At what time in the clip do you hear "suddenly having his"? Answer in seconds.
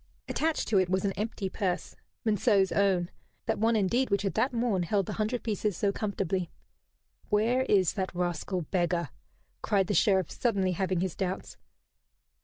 10.31-11.15